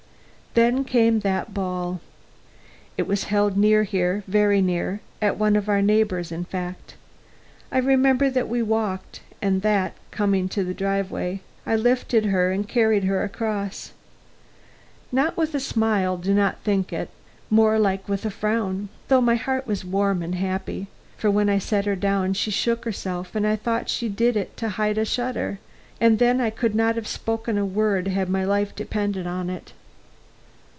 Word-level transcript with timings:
Then 0.53 0.83
came 0.83 1.21
that 1.21 1.53
ball. 1.53 2.01
It 2.97 3.07
was 3.07 3.23
held 3.31 3.55
near 3.55 3.83
here, 3.83 4.21
very 4.27 4.59
near; 4.61 4.99
at 5.21 5.39
one 5.39 5.55
of 5.55 5.69
our 5.69 5.81
neighbor's, 5.81 6.29
in 6.29 6.43
fact. 6.43 6.95
I 7.71 7.77
remember 7.77 8.29
that 8.29 8.49
we 8.49 8.61
walked, 8.61 9.21
and 9.41 9.61
that, 9.61 9.93
coming 10.11 10.49
to 10.49 10.65
the 10.65 10.73
driveway, 10.73 11.39
I 11.65 11.77
lifted 11.77 12.25
her 12.25 12.51
and 12.51 12.67
carried 12.67 13.05
her 13.05 13.23
across. 13.23 13.93
Not 15.09 15.37
with 15.37 15.55
a 15.55 15.59
smile 15.61 16.17
do 16.17 16.33
not 16.33 16.59
think 16.65 16.91
it. 16.91 17.09
More 17.49 17.79
likely 17.79 18.11
with 18.11 18.25
a 18.25 18.29
frown, 18.29 18.89
though 19.07 19.21
my 19.21 19.35
heart 19.35 19.65
was 19.65 19.85
warm 19.85 20.21
and 20.21 20.35
happy; 20.35 20.87
for 21.15 21.31
when 21.31 21.47
I 21.47 21.59
set 21.59 21.85
her 21.85 21.95
down, 21.95 22.33
she 22.33 22.51
shook 22.51 22.83
herself, 22.83 23.35
and 23.35 23.47
I 23.47 23.55
thought 23.55 23.87
she 23.87 24.09
did 24.09 24.35
it 24.35 24.57
to 24.57 24.67
hide 24.67 24.97
a 24.97 25.05
shudder, 25.05 25.59
and 26.01 26.19
then 26.19 26.41
I 26.41 26.49
could 26.49 26.75
not 26.75 26.95
have 26.97 27.07
spoken 27.07 27.57
a 27.57 27.65
word 27.65 28.09
had 28.09 28.27
my 28.27 28.43
life 28.43 28.75
depended 28.75 29.25
on 29.25 29.49
it. 29.49 29.71